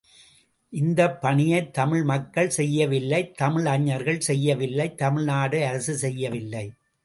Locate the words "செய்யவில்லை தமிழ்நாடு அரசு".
4.29-5.95